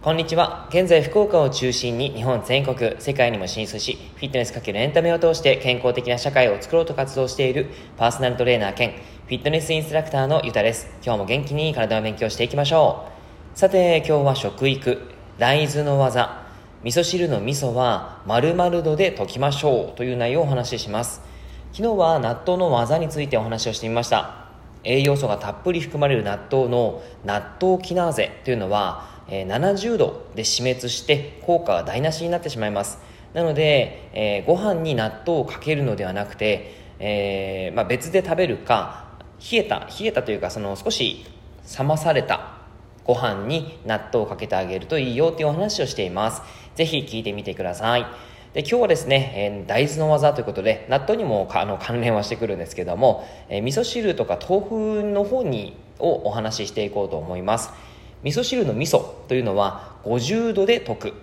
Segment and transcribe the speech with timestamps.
[0.00, 0.66] こんにちは。
[0.70, 7.66] 現在、福岡を中心に日本全国、世界にも進出し、フィットネスかけるエンタメを通して健康的な社会を作ろうと活動している
[7.98, 10.88] パーソナルトレーナー兼フィットネスインストラクターのゆたです。
[11.04, 13.08] 今日も元気に体を勉強していきましょ
[13.54, 13.58] う。
[13.58, 15.02] さて、今日は食育、
[15.36, 16.46] 大豆の技、
[16.82, 21.33] 味噌汁の味噌は〇〇度で溶きましょうという内容をお話しします。
[21.76, 24.44] 昨日は納豆の技についてお話をしてみました。
[24.84, 33.00] 栄養素がたっぷり含まれる納豆の納豆キナーゼというのは、70度で死滅して効果が台無しになってしまいます。
[33.32, 39.06] なので、え、ご飯に納豆をかけるのではなくて、えーまあ、別で食べるか
[39.50, 41.26] 冷えた冷えたというかその少し
[41.76, 42.52] 冷まされた
[43.04, 46.40] ご飯に納豆をかけてあげるといいよっていうお話をしています。
[46.76, 48.06] ぜひ聞いてみてください。
[48.54, 57.70] で今日はですね、え、大豆の技ということで納豆にもあの関連はしてくるんですけども、えー、味噌汁とか豆腐の方にをお話ししていこうと思います。
[58.22, 61.14] 味噌汁の味噌というのは50度で溶く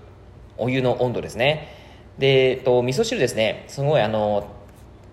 [0.57, 1.69] お湯の温度ですね。
[2.17, 4.45] で、えっと、味噌汁ですねすごいあの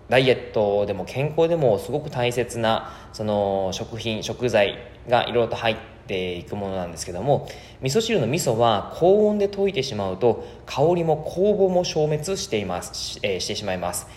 [0.09, 7.47] ダイエットでも健康でもすごく大切なその食品食材がいろいろと入ってていくものなんですけども
[7.81, 12.95] 味噌汁の味噌は高温で溶いてしまうと香りも酵母も消滅しています。
[12.95, 14.07] し,、えー、してしまいます。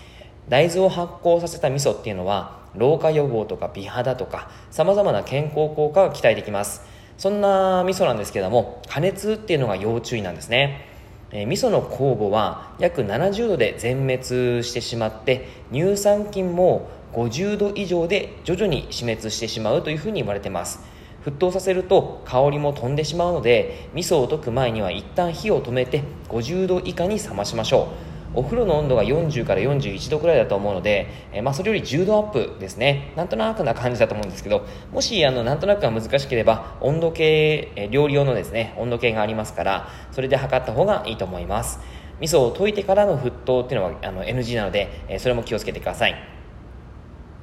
[0.48, 6.82] 大豆を発酵させた味噌っていうのは老化予防とか美肌とかさまざまな健康効果が期待できます。
[7.18, 10.88] そんな味噌なんですけども加熱っていうのが要注意なんですね、
[11.30, 20.80] えー、味噌の酵母は約70度で全滅してしまって乳酸菌も50度以上で徐々に死滅してしまうというふうに言われてます。
[21.24, 28.12] 沸騰させると香りも飛んでしまうので味噌を溶く前には一旦火を止めて50度以下に冷ましましょう。
[28.34, 33.12] お風呂の温度が40から41度くらいだと思うので、え、まあ、それより10度アップですね。
[33.14, 41.80] なんとなくな感じだと思うんですけどもしあのなんとなくが難しければ温度計、え、料理用のですね温度計がありますからそれで測った方がいいと思います。
[42.20, 46.41] 味噌を溶いてからの沸騰っていうのはあの NG なので、え、それも気をつけてください。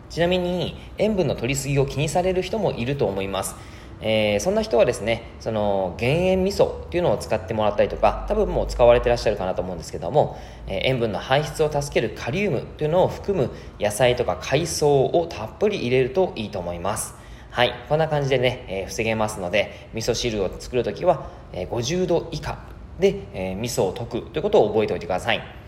[0.09, 3.55] ちなみに塩分の取りすぎを気にされる人もいると思います。
[4.01, 17.15] えー、そんな人はですねその減塩味噌っていうのを使ってもらったりとか多分もう使われてらっしゃるかなと思うんですけども、えー、塩分の排出を助けるカリウムというのを含む野菜とか海藻をたっぷり入れるといいと思います。
[17.51, 22.59] はいこんな感じでね、えー、防げますので味噌汁を作るときは、え、50度以下
[22.99, 25.58] で、え、味噌を溶くということを覚えておいてください。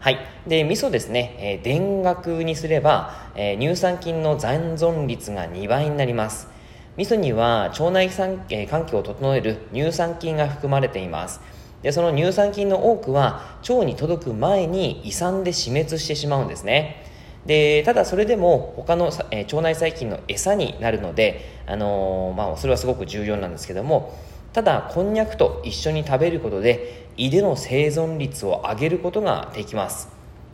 [0.00, 0.18] はい。
[0.46, 6.60] で、味噌ですね、えー、田楽にすれば、えー、乳酸菌の残存率が2倍になります。
[6.96, 11.40] 味噌には腸内環境を整える乳酸菌が含まれています
[11.82, 17.06] でその乳酸菌の多くは腸に届く前に胃酸で死滅してしまうんですね
[17.46, 24.14] でただそれでも他の、え腸内細菌の餌になるので、あのー、まあ、それはすごく重要なんですけども
[24.52, 30.08] ただこんにゃくと一緒に食べることで胃での生存率を上げることができます。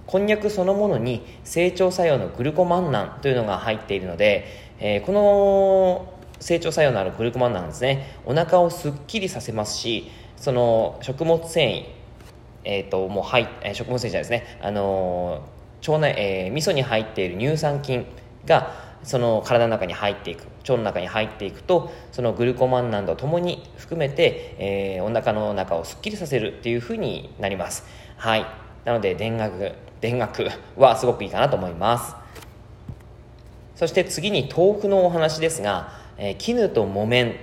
[0.07, 4.47] こんにゃくそのものに成長作用のグルコマンナンというのが入っているので、
[4.79, 11.97] えー、この成長作用のあるグルコマンなんですねお腹をすっきりさせますしその食物繊維
[12.69, 15.41] えーと、もう入え食物繊維じゃないですね、あの
[15.87, 18.05] 腸内、えー、味噌に入っている乳酸菌
[18.45, 27.85] がその体の中に入っていく腸の中に入っていくとそのグルコマンナンドともに含めて、えー、お腹の中をすっきりさせるっていうふうになります。
[28.17, 28.47] はい。
[28.85, 32.17] なので田楽田楽はすごくいいかなと思います。
[33.75, 37.37] そして次に豆腐のお話ですがえー、絹と木綿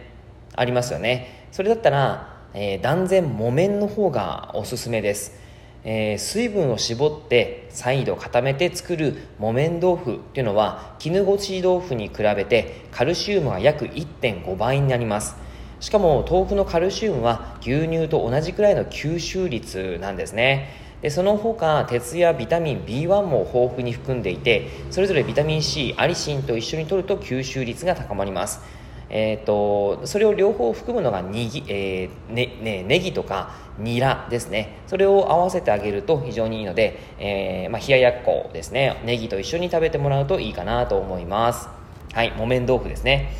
[0.55, 1.47] ありますよね。
[1.51, 5.39] それだったら、えー、断然木綿の方がおすすめです、
[5.85, 15.35] えー、水分を絞って再度固めて作る木綿豆腐っていうのは絹ごし豆腐に比べてカルシウムが約1.5倍になります。
[15.79, 20.81] しかも豆腐のカルシウムは牛乳と同じくらいの吸収率なんですね。
[21.01, 28.61] でその他鉄やビタミン B1 も豊富に含んでいてそれぞれビタミン C アリシンと一緒に摂ると吸収率が高まります。
[29.15, 34.79] えーと、それを両方含むのがにぎ、えーねね、ネギとかニラですね。
[34.87, 38.99] それを合わせてあげると非常にいいので、えーまあ、冷ややっこですね。
[39.05, 41.69] ネギと一緒に食べてもらうといいかなと思います。
[42.11, 43.33] はい木綿豆腐ですね。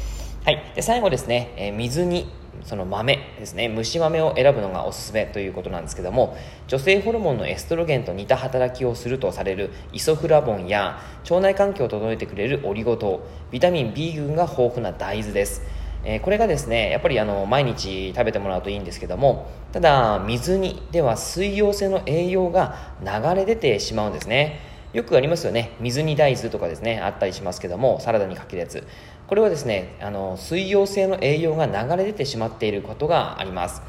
[0.45, 2.42] はいで最後ですね、えー、水煮。
[2.63, 3.73] その豆ですね。
[3.75, 15.61] 蒸し豆を選ぶのがおすすめということなんですけども女性ホルモンのエストロゲンと似た働きをするとされるイソフラボンや腸内環境を整えてくれるオリゴ糖ビタミン B 群が豊富な大豆です。
[16.05, 24.72] えこれがですねやっぱりあの毎日食べてもらうといいんですけどもただ水にでは水溶性の栄養が流れ出てしまうんですね。
[24.93, 25.75] よくありますよね。
[25.79, 28.85] 水煮大豆とかですねあったりしますけどもサラダにかけるやつ。
[29.27, 33.81] これはですねあの水溶性の栄養が流れ出てしまっていることがあります。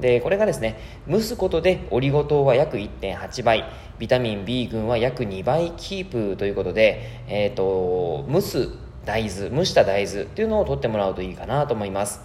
[0.00, 0.78] でこれがですね
[1.08, 3.64] 蒸すことでオリゴ糖は約1.8倍
[3.98, 8.68] ビタミン B 群は約2倍キープということで、えーと、蒸す
[9.04, 12.20] 大豆蒸した大豆っていうのを取ってもらうといいかなと思います。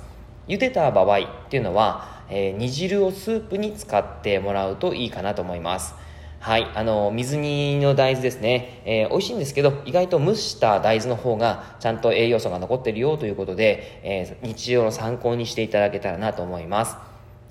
[0.48, 5.96] 茹でた場合っていうのは、えー、煮汁をスープに使ってもらうといいかなと思います。
[6.44, 16.98] はい、あの水煮の大豆ですね、えー、美味しいんですけど意外と蒸した大豆の方がちゃんと栄養素が残ってるよということで、えー、日常の参考にしていただけたらなと思います。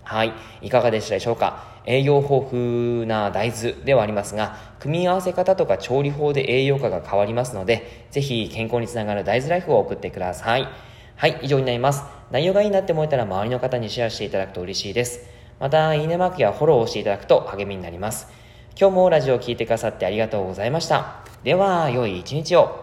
[0.02, 1.64] はいいかがでしたでしょうか？
[1.86, 10.68] 栄養豊富な大豆ではありますが組み合わせ方とか調理法で栄養価が変わりますのでぜひ健康につながる大豆ライフを送ってください。
[11.16, 12.02] はい以上になります。
[12.30, 15.20] 内容がいいなって思えたら周りの方にシェアしていただくと嬉しいです。
[15.60, 18.41] またいいねマークやフォローをしていただくと励みになります。
[18.78, 21.22] 今日もラジオを聴いてくださってありがとうございました。
[21.44, 22.81] では、良い一日を。